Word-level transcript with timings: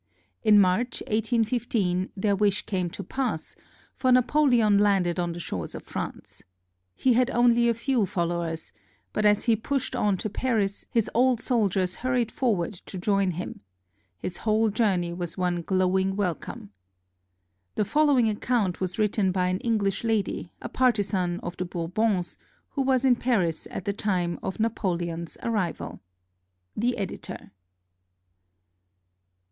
In 0.41 0.59
March, 0.59 1.01
1815, 1.01 2.09
their 2.17 2.35
wish 2.35 2.65
came 2.65 2.89
to 2.89 3.03
pass, 3.03 3.55
for 3.93 4.11
Napoleon 4.11 4.79
landed 4.79 5.19
on 5.19 5.31
the 5.31 5.39
shores 5.39 5.75
of 5.75 5.83
France. 5.83 6.41
He 6.95 7.13
had 7.13 7.29
only 7.29 7.69
a 7.69 7.75
few 7.75 8.07
followers, 8.07 8.73
but 9.13 9.27
as 9.27 9.43
he 9.43 9.55
pushed 9.55 9.95
on 9.95 10.17
to 10.17 10.27
Paris, 10.27 10.87
his 10.89 11.07
old 11.13 11.39
soldiers 11.39 11.97
hurried 11.97 12.31
forward 12.31 12.73
to 12.87 12.97
join 12.97 13.29
him. 13.29 13.59
His 14.17 14.37
whole 14.37 14.71
journey 14.71 15.13
was 15.13 15.37
one 15.37 15.61
glowing 15.61 16.15
welcome. 16.15 16.71
The 17.75 17.85
following 17.85 18.27
account 18.27 18.81
was 18.81 18.97
written 18.97 19.31
by 19.31 19.49
an 19.49 19.59
English 19.59 20.03
lady, 20.03 20.51
a 20.63 20.67
partisan 20.69 21.39
of 21.41 21.57
the 21.57 21.65
Bourbons, 21.65 22.39
who 22.71 22.81
was 22.81 23.05
in 23.05 23.17
Paris 23.17 23.67
at 23.69 23.85
the 23.85 23.93
time 23.93 24.39
of 24.41 24.59
Napoleon's 24.59 25.37
arrival. 25.43 25.99
The 26.75 26.97
Editor. 26.97 27.51